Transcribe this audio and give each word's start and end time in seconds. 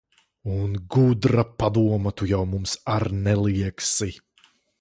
Un 0.59 0.71
gudra 0.95 1.43
padoma 1.59 2.11
tu 2.17 2.23
jau 2.33 2.41
mums 2.55 2.71
ar 2.97 3.05
neliegsi. 3.23 4.09